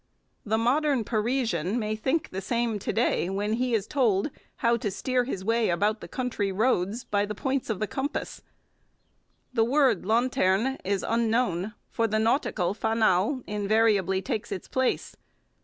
The 0.43 0.57
modern 0.57 1.03
Parisian 1.03 1.77
may 1.77 1.95
think 1.95 2.29
the 2.31 2.41
same 2.41 2.79
to 2.79 2.91
day 2.91 3.29
when 3.29 3.53
he 3.53 3.75
is 3.75 3.85
told 3.85 4.31
how 4.55 4.75
to 4.77 4.89
steer 4.89 5.25
his 5.25 5.45
way 5.45 5.69
about 5.69 6.01
the 6.01 6.07
country 6.07 6.51
roads 6.51 7.03
by 7.03 7.23
the 7.23 7.35
points 7.35 7.69
of 7.69 7.77
the 7.77 7.85
compass. 7.85 8.41
The 9.53 9.63
word 9.63 10.03
lanterne 10.03 10.79
is 10.83 11.05
unknown, 11.07 11.75
for 11.87 12.07
the 12.07 12.17
nautical 12.17 12.73
fanal 12.73 13.43
invariably 13.45 14.23
takes 14.23 14.51
its 14.51 14.67
place. 14.67 15.15